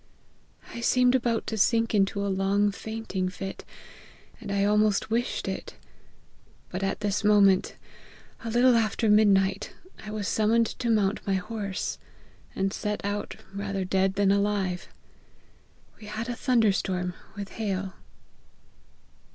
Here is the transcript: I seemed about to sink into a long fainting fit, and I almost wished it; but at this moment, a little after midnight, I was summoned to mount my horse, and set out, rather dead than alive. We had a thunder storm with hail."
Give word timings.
I 0.73 0.81
seemed 0.81 1.13
about 1.13 1.45
to 1.45 1.59
sink 1.59 1.93
into 1.93 2.25
a 2.25 2.27
long 2.35 2.71
fainting 2.71 3.29
fit, 3.29 3.63
and 4.39 4.51
I 4.51 4.63
almost 4.65 5.11
wished 5.11 5.47
it; 5.47 5.75
but 6.69 6.81
at 6.81 7.01
this 7.01 7.23
moment, 7.23 7.75
a 8.43 8.49
little 8.49 8.75
after 8.75 9.11
midnight, 9.11 9.75
I 10.03 10.09
was 10.09 10.27
summoned 10.27 10.65
to 10.79 10.89
mount 10.89 11.19
my 11.27 11.35
horse, 11.35 11.99
and 12.55 12.73
set 12.73 13.05
out, 13.05 13.35
rather 13.53 13.85
dead 13.85 14.15
than 14.15 14.31
alive. 14.31 14.87
We 15.99 16.07
had 16.07 16.27
a 16.29 16.35
thunder 16.35 16.71
storm 16.71 17.13
with 17.35 17.49
hail." 17.49 17.93